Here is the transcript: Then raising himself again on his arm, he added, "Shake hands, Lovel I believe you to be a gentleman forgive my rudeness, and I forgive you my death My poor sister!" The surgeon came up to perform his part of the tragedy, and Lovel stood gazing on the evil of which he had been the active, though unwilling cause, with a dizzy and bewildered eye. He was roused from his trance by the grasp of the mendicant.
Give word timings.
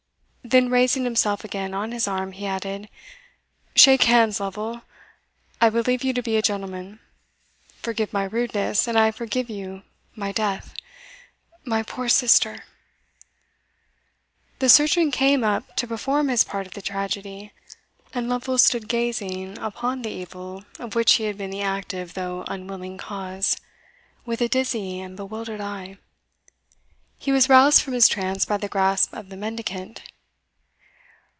Then 0.43 0.69
raising 0.71 1.05
himself 1.05 1.45
again 1.45 1.73
on 1.73 1.93
his 1.93 2.09
arm, 2.09 2.33
he 2.33 2.45
added, 2.45 2.89
"Shake 3.75 4.03
hands, 4.03 4.39
Lovel 4.41 4.81
I 5.61 5.69
believe 5.69 6.03
you 6.03 6.11
to 6.13 6.21
be 6.23 6.35
a 6.35 6.41
gentleman 6.41 6.99
forgive 7.81 8.11
my 8.11 8.25
rudeness, 8.25 8.85
and 8.85 8.97
I 8.99 9.11
forgive 9.11 9.49
you 9.51 9.83
my 10.13 10.31
death 10.33 10.73
My 11.63 11.83
poor 11.83 12.09
sister!" 12.09 12.65
The 14.59 14.67
surgeon 14.67 15.09
came 15.09 15.43
up 15.45 15.73
to 15.77 15.87
perform 15.87 16.27
his 16.27 16.43
part 16.43 16.67
of 16.67 16.73
the 16.73 16.81
tragedy, 16.81 17.53
and 18.13 18.27
Lovel 18.27 18.57
stood 18.57 18.89
gazing 18.89 19.57
on 19.59 20.01
the 20.01 20.09
evil 20.09 20.65
of 20.79 20.95
which 20.95 21.13
he 21.13 21.25
had 21.25 21.37
been 21.37 21.51
the 21.51 21.61
active, 21.61 22.13
though 22.15 22.43
unwilling 22.47 22.97
cause, 22.97 23.55
with 24.25 24.41
a 24.41 24.49
dizzy 24.49 24.99
and 24.99 25.15
bewildered 25.15 25.61
eye. 25.61 25.97
He 27.17 27.31
was 27.31 27.47
roused 27.47 27.81
from 27.83 27.93
his 27.93 28.09
trance 28.09 28.43
by 28.43 28.57
the 28.57 28.67
grasp 28.67 29.13
of 29.13 29.29
the 29.29 29.37
mendicant. 29.37 30.01